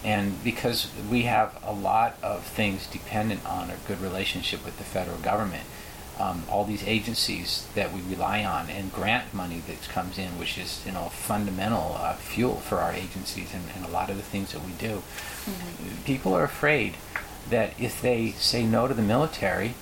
[0.03, 4.83] And because we have a lot of things dependent on a good relationship with the
[4.83, 5.63] federal government,
[6.21, 10.57] um, all these agencies that we rely on, and grant money that comes in, which
[10.57, 14.23] is you know fundamental uh, fuel for our agencies and, and a lot of the
[14.23, 15.01] things that we do.
[16.05, 16.95] People are afraid
[17.49, 19.73] that if they say no to the military,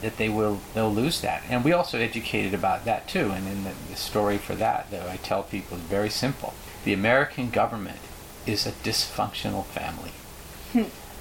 [0.00, 1.42] that they will they'll lose that.
[1.48, 3.30] And we also educated about that too.
[3.30, 6.54] And in the, the story for that that I tell people is very simple.
[6.84, 7.98] The American government
[8.46, 10.12] is a dysfunctional family.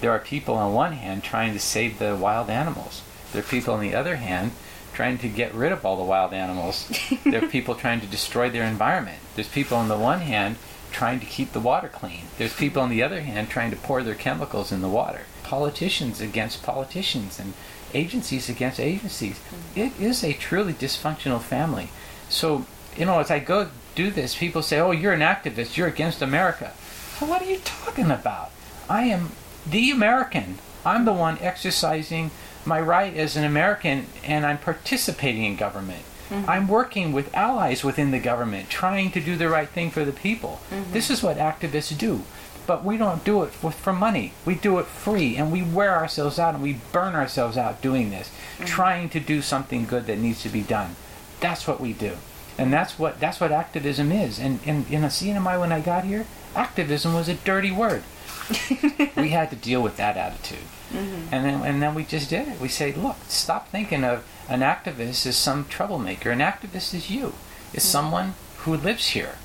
[0.01, 3.01] there are people on one hand trying to save the wild animals.
[3.31, 4.51] There are people on the other hand
[4.93, 6.89] trying to get rid of all the wild animals.
[7.23, 9.19] there are people trying to destroy their environment.
[9.35, 10.57] There's people on the one hand
[10.91, 12.23] trying to keep the water clean.
[12.37, 15.21] There's people on the other hand trying to pour their chemicals in the water.
[15.43, 17.53] Politicians against politicians and
[17.93, 19.37] agencies against agencies.
[19.37, 19.79] Mm-hmm.
[19.79, 21.89] It is a truly dysfunctional family.
[22.29, 22.65] So,
[22.97, 26.21] you know, as I go do this, people say, oh, you're an activist, you're against
[26.21, 26.73] America.
[27.17, 28.51] So, what are you talking about?
[28.89, 29.31] I am
[29.65, 30.59] the American.
[30.85, 32.31] I'm the one exercising
[32.65, 36.03] my right as an American, and I'm participating in government.
[36.29, 36.49] Mm-hmm.
[36.49, 40.11] I'm working with allies within the government, trying to do the right thing for the
[40.11, 40.59] people.
[40.69, 40.93] Mm-hmm.
[40.93, 42.23] This is what activists do.
[42.67, 44.33] But we don't do it for, for money.
[44.45, 48.11] We do it free, and we wear ourselves out and we burn ourselves out doing
[48.11, 48.65] this, mm-hmm.
[48.65, 50.95] trying to do something good that needs to be done.
[51.39, 52.17] That's what we do,
[52.59, 54.37] and that's what that's what activism is.
[54.37, 58.03] And and in a CNMI when I got here, activism was a dirty word.
[59.17, 60.59] we had to deal with that attitude.
[60.91, 61.33] Mm-hmm.
[61.33, 62.59] And then and then we just did it.
[62.59, 66.31] We say, look, stop thinking of an activist as some troublemaker.
[66.31, 67.33] An activist is you.
[67.73, 67.91] Is mm-hmm.
[67.91, 69.35] someone who lives here,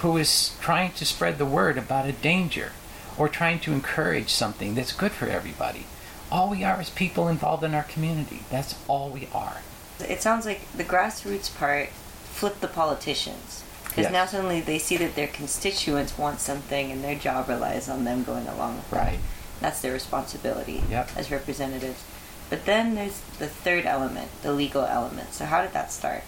[0.00, 2.72] who is trying to spread the word about a danger
[3.16, 5.86] or trying to encourage something that's good for everybody.
[6.30, 8.40] All we are is people involved in our community.
[8.50, 9.58] That's all we are.
[10.00, 13.64] It sounds like the grassroots part flipped the politicians.
[13.84, 14.12] Because Yes.
[14.12, 18.22] now suddenly they see that their constituents want something and their job relies on them
[18.22, 19.06] going along with that.
[19.06, 19.18] Right.
[19.60, 21.10] That's their responsibility Yep.
[21.16, 22.02] as representatives.
[22.50, 25.34] But then there's the third element, the legal element.
[25.34, 26.22] So how did that start?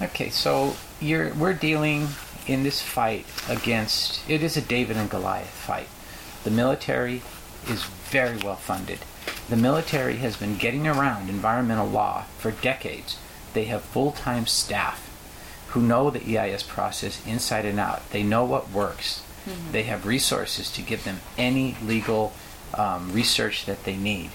[0.00, 2.08] Okay, so you're we're dealing
[2.46, 5.88] in this fight against it is a David and Goliath fight.
[6.44, 7.22] The military
[7.68, 9.00] is very well funded.
[9.48, 13.18] The military has been getting around environmental law for decades.
[13.52, 15.10] They have full-time staff
[15.68, 18.08] who know the EIS process inside and out.
[18.10, 19.22] They know what works.
[19.46, 19.72] Mm-hmm.
[19.72, 22.32] They have resources to give them any legal
[22.78, 24.30] um, research that they need.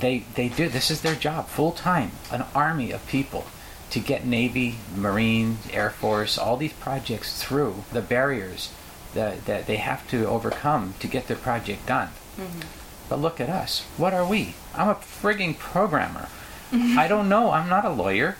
[0.00, 3.46] They they do this is their job full time an army of people
[3.90, 8.72] to get navy marine air force all these projects through the barriers
[9.14, 12.08] that, that they have to overcome to get their project done.
[12.36, 12.60] Mm-hmm.
[13.08, 13.82] But look at us.
[13.96, 14.54] What are we?
[14.74, 16.28] I'm a frigging programmer.
[16.72, 17.50] I don't know.
[17.50, 18.36] I'm not a lawyer.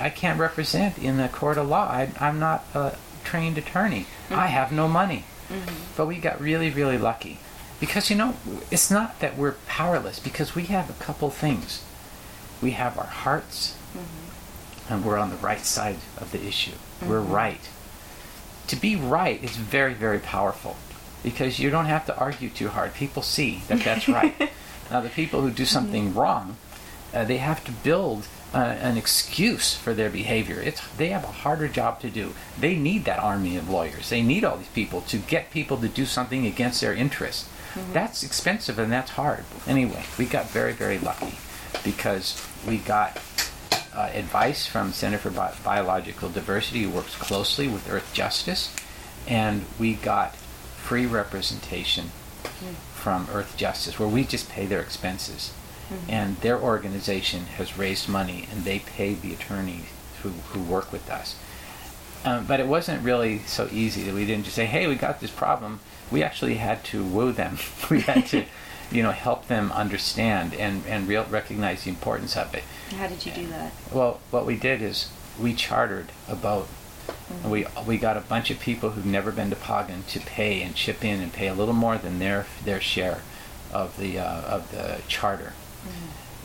[0.00, 1.84] I can't represent in a court of law.
[1.84, 4.06] I, i'm not a trained attorney.
[4.28, 4.34] Mm-hmm.
[4.34, 5.24] I have no money.
[5.48, 5.74] Mm-hmm.
[5.96, 7.38] But we got really really lucky
[7.80, 8.34] because you know
[8.70, 11.84] it's not that we're powerless because we have a couple things
[12.60, 13.76] we have our hearts
[14.88, 16.72] and we're on the right side of the issue
[17.06, 17.68] we're right
[18.66, 20.76] to be right is very very powerful
[21.22, 24.34] because you don't have to argue too hard people see that that's right
[24.90, 26.56] now the people who do something wrong
[27.14, 30.60] uh, they have to build uh, an excuse for their behavior.
[30.60, 32.32] It's they have a harder job to do.
[32.58, 34.08] They need that army of lawyers.
[34.08, 37.48] They need all these people to get people to do something against their interests.
[37.92, 39.44] That's expensive and that's hard.
[39.66, 41.34] Anyway, we got very very lucky
[41.84, 43.20] because we got
[43.94, 48.74] uh, advice from Center for Bi- Biological Diversity, who works closely with Earth Justice,
[49.26, 52.10] and we got free representation
[52.94, 55.52] from Earth Justice, where we just pay their expenses.
[56.08, 59.86] And their organization has raised money, and they pay the attorneys
[60.22, 61.34] who, who work with us.
[62.24, 65.20] Um, but it wasn't really so easy that we didn't just say, "Hey, we got
[65.20, 67.58] this problem." We actually had to woo them.
[67.90, 68.44] we had to,
[68.90, 72.64] you know, help them understand and and real, recognize the importance of it.
[72.96, 73.72] How did you do that?
[73.92, 76.68] Well, what we did is we chartered a boat.
[77.42, 80.62] And we we got a bunch of people who've never been to Pagan to pay
[80.62, 83.22] and chip in and pay a little more than their their share
[83.72, 85.52] of the uh, of the charter.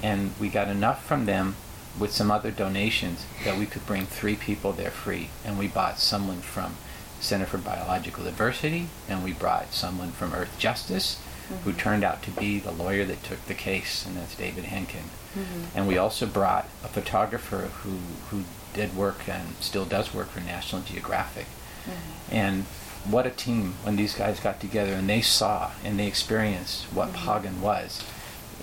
[0.01, 1.55] And we got enough from them
[1.97, 5.29] with some other donations that we could bring three people there free.
[5.45, 6.75] And we bought someone from
[7.23, 11.19] Center for Biological Diversity, and we brought someone from Earth Justice,
[11.63, 11.79] who mm-hmm.
[11.79, 15.09] turned out to be the lawyer that took the case, and that's David Henkin.
[15.35, 15.63] Mm-hmm.
[15.75, 17.97] And we also brought a photographer who,
[18.29, 21.45] who did work and still does work for National Geographic.
[21.85, 22.35] Mm-hmm.
[22.35, 22.65] And
[23.05, 27.13] what a team when these guys got together and they saw and they experienced what
[27.13, 28.03] Pagan was.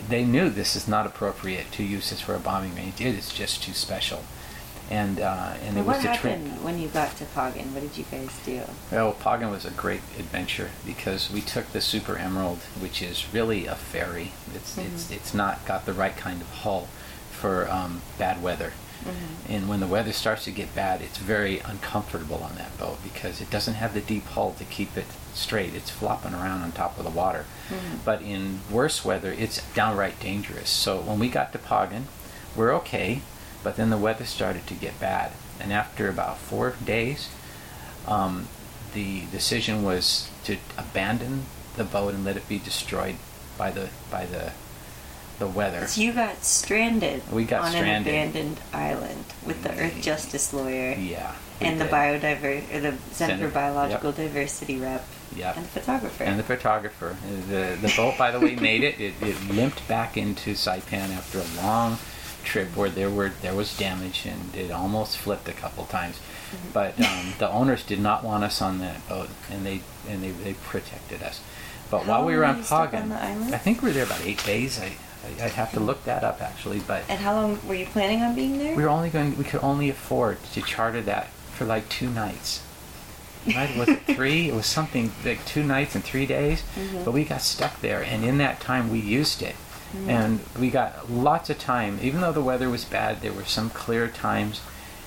[0.09, 3.01] They knew this is not appropriate to use this for a bombing range.
[3.01, 4.25] It is just too special.
[4.91, 6.17] And uh, and it what was trip.
[6.17, 7.73] happened when you got to Pagan?
[7.73, 8.63] What did you guys do?
[8.91, 13.67] Well, Pagan was a great adventure because we took the Super Emerald, which is really
[13.67, 14.33] a ferry.
[14.55, 16.89] It's it's it's not got the right kind of hull
[17.31, 18.73] for um, bad weather.
[19.49, 23.41] And when the weather starts to get bad, it's very uncomfortable on that boat because
[23.41, 25.75] it doesn't have the deep hull to keep it straight.
[25.75, 27.47] It's flopping around on top of the water.
[28.05, 30.69] But in worse weather, it's downright dangerous.
[30.69, 32.09] So when we got to Pagan,
[32.55, 33.23] we're okay,
[33.63, 35.33] but then the weather started to get bad.
[35.61, 37.29] And after about four days,
[38.07, 38.49] um,
[38.95, 41.45] the decision was to abandon
[41.77, 43.17] the boat and let it be destroyed
[43.59, 44.53] by the by the
[45.39, 45.87] the weather.
[45.87, 48.13] So you got stranded We got on stranded.
[48.13, 51.33] an abandoned island with the Earth Justice lawyer Yeah.
[51.63, 51.93] and the did.
[51.95, 54.17] biodiver or the Center Center, for Biological yep.
[54.17, 55.57] Diversity rep Yep.
[55.57, 56.25] and the photographer.
[56.25, 57.17] And the photographer.
[57.49, 59.01] The the boat, by the way, made it.
[59.01, 59.15] it.
[59.23, 61.99] It limped back into Saipan after a long
[62.45, 66.17] trip where there were there was damage and it almost flipped a couple times.
[66.17, 66.71] Mm-hmm.
[66.73, 70.31] But um, the owners did not want us on that boat, and they and they,
[70.31, 71.41] they protected us.
[71.91, 73.55] But How while we were on Pagan, on?
[73.55, 74.81] I think we were there about eight days.
[74.81, 74.93] I,
[75.27, 78.23] I I'd have to look that up actually, but and how long were you planning
[78.23, 78.75] on being there?
[78.77, 79.37] we were only going.
[79.37, 82.63] We could only afford to charter that for like two nights.
[83.47, 83.75] Right?
[83.77, 84.49] Was it three?
[84.49, 86.63] It was something like two nights and three days.
[86.77, 87.05] Mhm.
[87.05, 89.57] But we got stuck there, and in that time we used it,
[90.07, 91.99] And we got lots of time.
[92.03, 94.61] Even though the weather was bad, there were some clear times,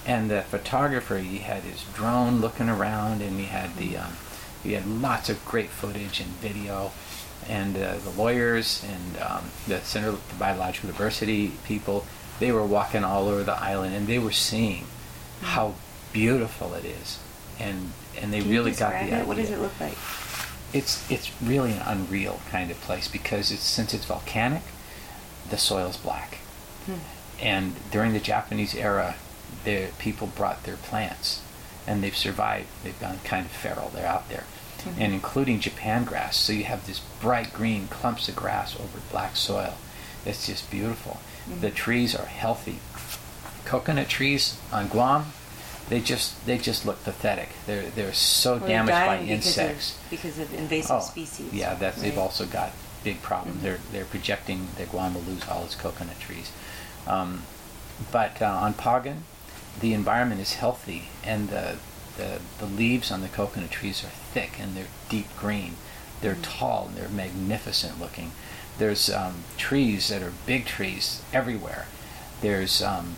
[0.06, 4.14] and the photographer he had his drone looking around, and he had the um,
[4.62, 6.92] he had lots of great footage and video,
[7.48, 12.06] and uh, the lawyers and um, the Center for Biological Diversity people
[12.40, 14.86] they were walking all over the island, and they were seeing
[15.42, 15.76] how
[16.12, 17.20] beautiful it is
[17.60, 17.92] and
[18.22, 19.22] and they Can really got the idea.
[19.22, 19.28] it?
[19.28, 19.98] What does it look like?
[20.74, 24.64] It's it's really an unreal kind of place because it's since it's volcanic,
[25.50, 26.38] the soil's black,
[26.86, 26.94] Hmm.
[27.40, 29.16] and during the Japanese era,
[29.64, 31.40] the people brought their plants,
[31.88, 32.68] and they've survived.
[32.84, 33.90] They've gone kind of feral.
[33.94, 34.44] They're out there,
[34.86, 34.94] Mhm.
[35.00, 36.38] and including Japan grass.
[36.38, 39.76] So you have this bright green clumps of grass over black soil.
[40.26, 41.20] It's just beautiful.
[41.50, 41.62] Mhm.
[41.62, 42.80] The trees are healthy.
[43.66, 45.34] Coconut trees on Guam,
[45.90, 47.50] they just they just look pathetic.
[47.66, 49.92] They're they're so Well, damaged by because insects.
[49.92, 51.54] Of, because of invasive Oh, species.
[51.54, 52.72] Yeah, that they've also got
[53.04, 53.58] big problems.
[53.60, 53.62] Mhm.
[53.64, 56.52] They're they're projecting that Guam will lose all its coconut trees.
[57.08, 57.44] Um,
[58.12, 59.24] but uh, on Pagan,
[59.80, 61.78] the environment is healthy, and the,
[62.18, 65.76] the the leaves on the coconut trees are thick and they're deep green.
[66.22, 66.44] They're Mhm.
[66.60, 68.32] tall and they're magnificent looking.
[68.78, 71.86] There's um, trees that are big trees everywhere.
[72.42, 73.18] There's um,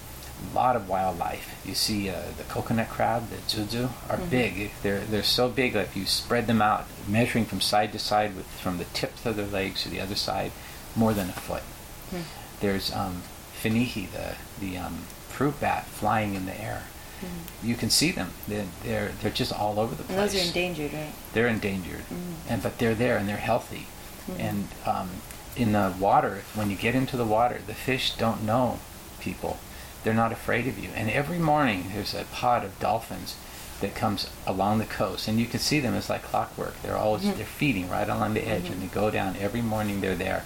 [0.51, 1.49] a lot of wildlife.
[1.65, 4.29] You see uh, the coconut crab, the zuzu, are Mhm.
[4.29, 4.71] big.
[4.83, 8.35] They're they're so big that if you spread them out, measuring from side to side,
[8.35, 10.51] with from the tips of their legs to the other side,
[10.95, 11.63] more than a foot.
[12.11, 12.21] Hmm.
[12.59, 13.23] There's um,
[13.61, 16.83] fanihi, the the um, fruit bat, flying in the air.
[17.21, 17.67] Mhm.
[17.67, 18.31] You can see them.
[18.47, 20.33] They're they're, they're just all over the And place.
[20.33, 21.13] those are endangered, right?
[21.33, 22.35] They're endangered, Mhm.
[22.49, 23.87] and but they're there and they're healthy.
[24.29, 24.39] Mhm.
[24.39, 25.09] And um,
[25.55, 28.79] in the water, when you get into the water, the fish don't know
[29.21, 29.57] people.
[30.05, 30.89] They're not afraid of you.
[30.95, 33.35] And every morning there's a pod of dolphins
[33.81, 35.95] that comes along the coast, and you can see them.
[35.95, 36.79] It's like clockwork.
[36.83, 37.37] They're always Mhm.
[37.37, 38.71] they're feeding right along the edge, Mhm.
[38.73, 39.99] and they go down every morning.
[40.01, 40.43] They're there.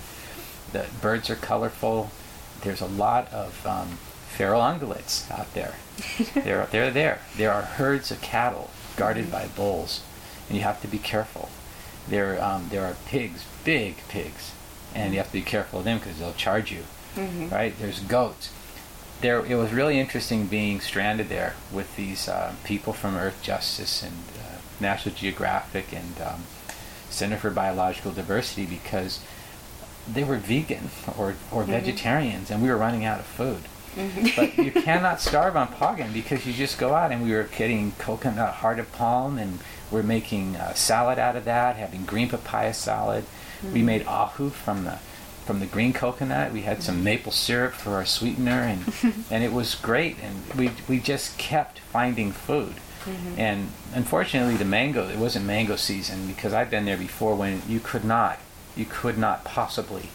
[0.71, 2.09] The birds are colorful.
[2.61, 5.73] There's a lot of um, feral ungulates out there.
[6.33, 7.19] they're they're there.
[7.35, 9.31] There are herds of cattle guarded Mhm.
[9.31, 9.99] by bulls,
[10.47, 11.49] and you have to be careful.
[12.07, 14.51] There um, there are pigs, big pigs,
[14.95, 16.85] and you have to be careful of them because they'll charge you.
[17.17, 17.51] Mhm.
[17.51, 17.77] Right?
[17.77, 18.49] There's goats.
[19.21, 24.01] There, it was really interesting being stranded there with these uh, people from Earth Justice
[24.01, 26.43] and uh, National Geographic and um,
[27.09, 29.19] Center for Biological Diversity because
[30.07, 31.67] they were vegan or, or Mhm.
[31.67, 33.63] vegetarians, and we were running out of food.
[33.97, 34.35] Mhm.
[34.37, 37.91] But you cannot starve on Pagan because you just go out and we were getting
[37.99, 39.59] coconut heart of palm and
[39.91, 43.25] we're making uh, salad out of that, having green papaya salad.
[43.73, 43.85] We Mhm.
[43.85, 44.99] made ahu from the
[45.49, 46.51] from the green coconut.
[46.53, 48.93] We had some maple syrup for our sweetener and
[49.31, 52.75] and it was great and we we just kept finding food.
[53.03, 53.39] Mhm.
[53.39, 57.79] And unfortunately the mango it wasn't mango season because I've been there before when you
[57.79, 58.37] could not
[58.75, 60.09] you could not possibly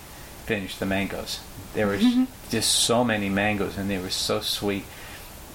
[0.46, 1.40] finish the mangoes.
[1.74, 2.28] There was Mhm.
[2.48, 4.84] just so many mangoes and they were so sweet.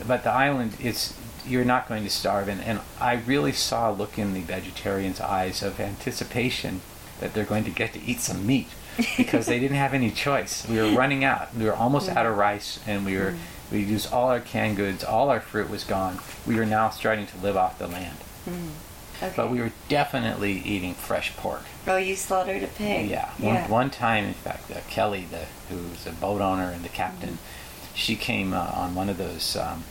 [0.05, 1.13] But the island it's
[1.47, 5.21] you're not going to starve and, and I really saw a look in the vegetarians'
[5.21, 6.81] eyes of anticipation
[7.21, 8.67] that they're going to get to eat some meat
[9.17, 10.67] because they didn't have any choice.
[10.67, 11.55] We were running out.
[11.55, 13.35] We were almost out of rice and we were
[13.71, 16.19] we used all our canned goods, all our fruit was gone.
[16.47, 18.17] We were now starting to live off the land.
[18.49, 18.69] Mhm.
[19.21, 19.33] Okay.
[19.35, 21.63] But we were definitely eating fresh pork.
[21.85, 23.09] Oh, you slaughtered a pig.
[23.09, 23.29] Yeah.
[23.37, 27.37] One, one time, in fact, uh, Kelly, the, who's a boat owner and the captain,
[27.93, 29.83] she came uh, on one of those um,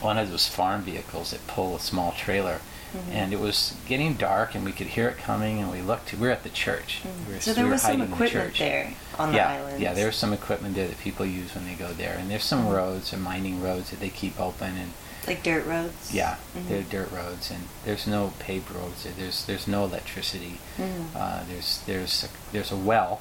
[0.00, 2.60] one of those farm vehicles that pull a small trailer,
[2.94, 3.12] Mhm.
[3.14, 6.12] and it was getting dark, and we could hear it coming, and we looked.
[6.12, 7.00] We were at the church.
[7.04, 7.32] Mhm.
[7.34, 9.80] We So we there were was some in the equipment there on the yeah, island.
[9.80, 9.94] yeah.
[9.94, 12.72] There's some equipment there that people use when they go there, and there's some Mhm.
[12.74, 14.92] roads, some mining roads that they keep open, and
[15.26, 16.12] like dirt roads.
[16.12, 16.68] yeah, Mhm.
[16.68, 19.06] they're dirt roads, and there's no paved roads.
[19.18, 20.58] There's there's no electricity.
[20.78, 21.14] Mhm.
[21.14, 23.20] Uh, there's there's a, there's a well,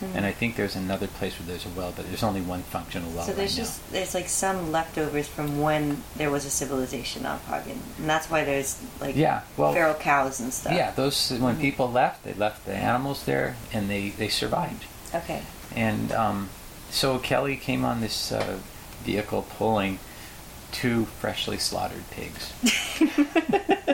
[0.00, 0.14] Mhm.
[0.16, 3.10] and I think there's another place where there's a well, but there's only one functional
[3.12, 3.24] well.
[3.24, 7.38] So there's right just there's like some leftovers from when there was a civilization on
[7.40, 10.72] Pagan, and that's why there's like Yeah, well- feral cows and stuff.
[10.72, 11.60] Yeah, those when Mhm.
[11.60, 14.84] people left, they left the animals there, and they they survived.
[15.14, 15.42] Okay.
[15.76, 16.48] And um,
[16.90, 18.58] so Kelly came on this uh,
[19.04, 19.98] vehicle pulling
[20.72, 22.52] two freshly slaughtered pigs.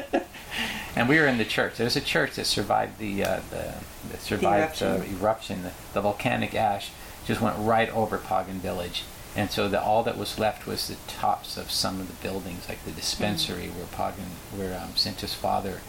[0.99, 1.77] and we were in the church.
[1.77, 3.75] There was a church that survived the uh, the
[4.11, 5.17] that survived the eruption.
[5.21, 5.63] eruption.
[5.63, 6.91] The, the volcanic ash
[7.27, 9.05] just went right over Pagan Village,
[9.37, 12.69] and so the, all that was left was the tops of some of the buildings,
[12.69, 15.81] like the dispensary where Pagan, where um, Sinta's father.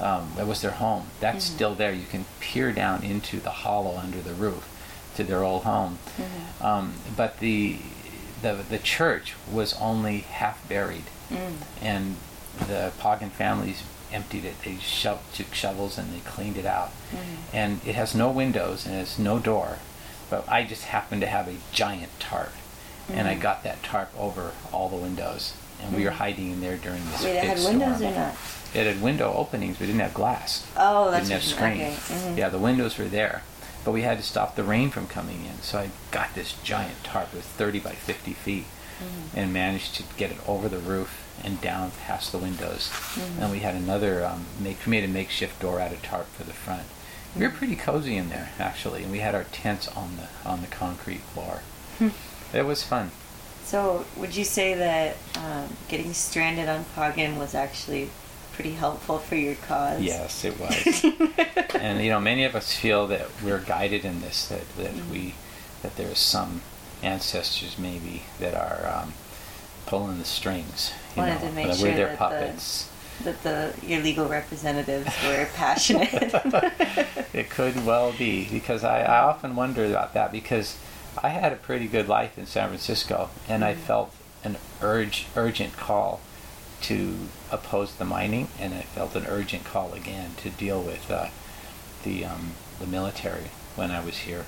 [0.00, 1.08] Um, that was their home.
[1.20, 1.54] That's Mhm.
[1.56, 1.92] still there.
[1.92, 4.66] You can peer down into the hollow under the roof
[5.16, 5.98] to their old home.
[6.16, 6.64] Mhm.
[6.64, 7.80] Um, but the,
[8.40, 11.52] the the church was only half buried, Mm.
[11.82, 12.16] and
[12.66, 13.82] the Pagan families
[14.12, 14.62] emptied it.
[14.62, 17.18] They sho- took shovels and they cleaned it out, Mhm.
[17.52, 19.78] and it has no windows and it has no door.
[20.28, 22.52] But I just happened to have a giant tarp,
[23.12, 23.40] and I Mhm.
[23.40, 26.14] got that tarp over all the windows, and we were Mhm.
[26.16, 27.78] hiding in there during this Wait, it big had storm.
[27.80, 28.34] windows or not?
[28.72, 31.98] It had window openings, but it didn't have glass Oh, that's didn't have screens.
[32.10, 32.14] Okay.
[32.32, 32.36] mhm.
[32.38, 33.42] Yeah, the windows were there,
[33.84, 35.60] but we had to stop the rain from coming in.
[35.62, 37.30] So I got this giant tarp.
[37.32, 38.66] It was 30 by 50 feet.
[39.34, 42.90] and managed to get it over the roof and down past the windows.
[43.38, 46.44] And we had another um, make we made a makeshift door out of tarp for
[46.44, 46.86] the front.
[47.36, 50.60] We were pretty cozy in there actually, and we had our tents on the on
[50.60, 51.62] the concrete floor.
[52.52, 53.12] It was fun.
[53.64, 58.10] So, would you say that um, getting stranded on Pagan was actually
[58.52, 60.00] pretty helpful for your cause?
[60.00, 61.04] Yes, it was.
[61.74, 64.48] and you know, many of us feel that we're guided in this.
[64.48, 65.34] That that we
[65.82, 66.62] that there's some
[67.02, 69.14] ancestors maybe that are um,
[69.86, 70.92] pulling the strings.
[71.16, 72.84] You Wanted know, to make sure we're their that the-
[73.24, 76.08] That the your legal representatives were passionate.
[77.34, 80.78] it could well be because I, I often wonder about that because
[81.22, 85.76] I had a pretty good life in San Francisco and I felt an urge urgent
[85.76, 86.20] call
[86.82, 87.14] to
[87.50, 91.28] oppose the mining and I felt an urgent call again to deal with uh,
[92.04, 94.46] the um, the military when I was here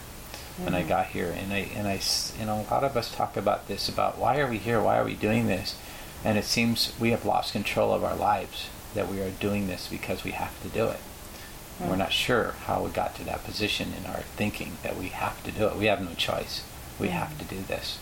[0.58, 1.34] when I got here.
[1.36, 2.00] And I and I
[2.44, 4.80] know a lot of us talk about this about why are we here?
[4.80, 5.76] Why are we doing this
[6.24, 9.88] and it seems we have lost control of our lives that we are doing this
[9.88, 11.00] because we have to do it
[11.80, 15.42] we're not sure how we got to that position in our thinking that we have
[15.44, 15.76] to do it.
[15.76, 16.62] We have no choice.
[16.98, 17.98] We have to do this.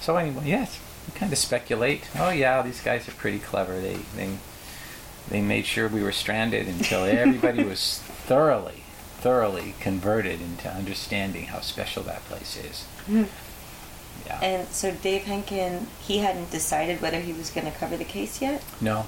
[0.00, 2.08] So anyway, yes, we kind of speculate.
[2.16, 3.80] Oh yeah, these guys are pretty clever.
[3.80, 4.36] They they
[5.28, 8.82] they made sure we were stranded until everybody was thoroughly
[9.18, 12.84] thoroughly converted into understanding how special that place is.
[13.06, 13.24] Hmm.
[14.26, 14.38] Yeah.
[14.40, 18.40] and so Dave Henkin, he hadn't decided whether he was going to cover the case
[18.42, 18.62] yet.
[18.80, 19.06] no,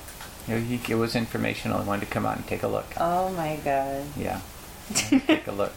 [0.49, 1.81] it was informational.
[1.83, 2.87] He wanted to come out and take a look.
[2.99, 4.05] Oh my God.
[4.17, 4.41] Yeah.
[4.95, 5.73] Take a look.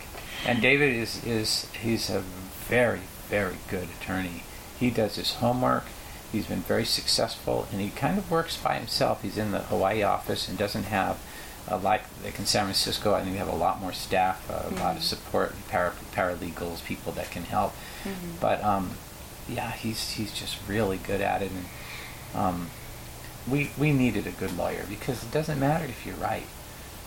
[0.47, 2.21] And David is, is he's a
[2.67, 4.43] very, very good attorney.
[4.79, 5.85] He does his homework.
[6.31, 9.21] He's been very successful, and he kind of works by himself.
[9.21, 11.17] He's in the Hawaii office and doesn't have,
[11.69, 14.63] uh, like like in San Francisco, I think we have a lot more staff, uh,
[14.69, 17.73] a lot of support, para, paralegals, people that can help.
[18.41, 18.91] But um,
[19.47, 21.65] yeah, he's he's just really good at it, and
[22.35, 22.69] um,
[23.49, 26.47] we we needed a good lawyer because it doesn't matter if you're right.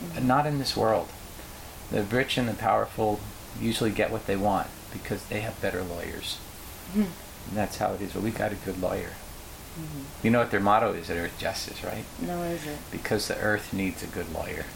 [0.02, 0.26] Mm-hmm.
[0.26, 1.08] Not in this world.
[1.90, 3.20] The rich and the powerful
[3.60, 6.38] usually get what they want because they have better lawyers.
[6.90, 7.00] Mm-hmm.
[7.00, 8.12] And that's how it is.
[8.12, 9.14] But we got a good lawyer.
[9.78, 10.02] Mm-hmm.
[10.22, 12.04] You know what their motto is at Earth Justice, right?
[12.20, 12.78] No, is it?
[12.90, 14.66] Because the Earth needs a good lawyer.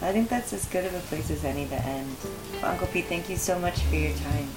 [0.00, 0.08] Yeah.
[0.08, 2.16] I think that's as good of a place as any to end.
[2.62, 4.48] Uncle Pete, thank you so much for your time.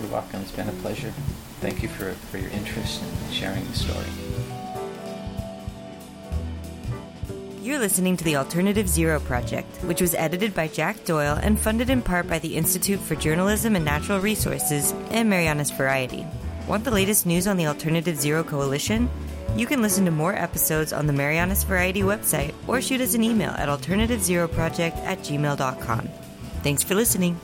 [0.00, 0.40] You're welcome.
[0.42, 1.12] It's been a pleasure.
[1.60, 4.06] Thank you for, for your interest in sharing the story.
[7.62, 11.90] You're listening to the Alternative Zero Project, which was edited by Jack Doyle and funded
[11.90, 16.26] in part by the Institute for Journalism and Natural Resources and Marianas Variety.
[16.66, 19.08] Want the latest news on the Alternative Zero Coalition?
[19.54, 23.22] You can listen to more episodes on the Marianas Variety website or shoot us an
[23.22, 26.08] email at alternativezeroproject at gmail.com.
[26.62, 27.38] Thanks for listening.